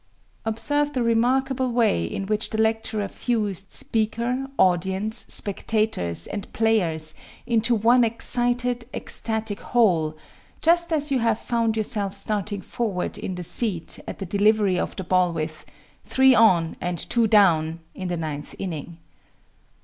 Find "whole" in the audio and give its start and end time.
9.59-10.17